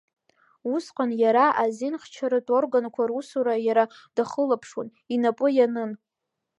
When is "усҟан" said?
0.73-1.11